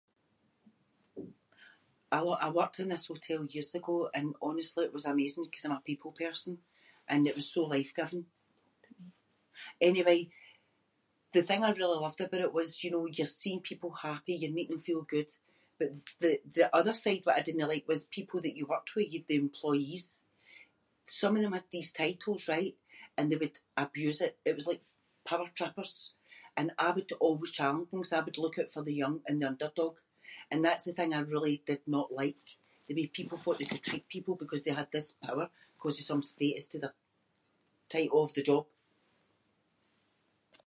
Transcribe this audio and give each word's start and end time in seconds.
I 2.11 2.19
lo- 2.27 2.37
I 2.45 2.49
worked 2.59 2.79
in 2.81 2.89
this 2.89 3.05
hotel 3.11 3.41
years 3.55 3.71
ago 3.79 3.95
and 4.13 4.27
honestly 4.49 4.83
it 4.85 4.93
was 4.97 5.05
amazing 5.13 5.45
‘cause 5.51 5.65
I’m 5.65 5.77
a 5.77 5.89
people 5.91 6.11
person 6.23 6.53
and 7.11 7.21
it 7.29 7.35
was 7.39 7.47
so 7.55 7.61
life-giving. 7.75 8.25
Anyway, 9.89 10.19
the 11.35 11.43
thing 11.47 11.61
I 11.63 11.71
really 11.79 11.99
loved 12.01 12.19
aboot 12.23 12.47
it 12.47 12.57
was, 12.59 12.83
you 12.83 12.91
know, 12.93 13.05
you’re 13.15 13.37
seeing 13.41 13.61
people 13.69 13.91
happy, 14.09 14.33
you’re 14.37 14.57
making 14.57 14.75
them 14.75 14.87
feel 14.89 15.13
good. 15.15 15.29
But 15.79 15.89
th- 16.21 16.43
the 16.57 16.67
other 16.79 16.95
side 17.03 17.21
what 17.25 17.37
I 17.39 17.43
didnae 17.45 17.71
like 17.73 17.85
was 17.89 18.15
people 18.19 18.39
that 18.41 18.57
you 18.57 18.63
worked 18.67 18.93
with, 18.95 19.11
the 19.29 19.41
employees. 19.47 20.05
Some 21.21 21.33
of 21.35 21.41
them 21.43 21.55
had 21.57 21.67
these 21.71 21.97
titles, 22.03 22.41
right, 22.55 22.75
and 23.17 23.25
they 23.27 23.39
would 23.41 23.57
abuse 23.85 24.19
it. 24.27 24.33
It 24.49 24.55
was 24.57 24.67
like 24.69 24.83
power 25.31 25.49
trippers 25.57 25.93
and 26.57 26.67
I 26.87 26.89
would 26.95 27.11
always 27.25 27.57
challenge 27.59 27.87
them 27.89 28.01
‘cause 28.01 28.15
I 28.17 28.23
would 28.25 28.39
look 28.43 28.57
oot 28.59 28.73
for 28.73 28.83
the 28.85 28.99
young 29.01 29.15
and 29.25 29.35
the 29.39 29.51
underdog. 29.53 29.95
And 30.53 30.63
that’s 30.65 30.85
the 30.87 30.95
thing 30.97 31.11
I 31.13 31.31
really 31.33 31.55
did 31.71 31.83
not 31.95 32.17
like, 32.21 32.45
the 32.85 32.95
way 32.97 33.17
people 33.19 33.37
thought 33.39 33.57
they 33.59 33.71
could 33.71 33.85
treat 33.87 34.13
people 34.15 34.35
because 34.41 34.61
they 34.63 34.79
had 34.81 34.89
this 34.91 35.09
power 35.27 35.45
‘cause 35.81 35.95
of 35.99 36.05
some 36.09 36.23
status 36.33 36.65
to 36.69 36.77
their 36.81 36.95
title 37.95 38.21
of 38.25 38.35
the 38.37 38.47
job. 38.49 38.63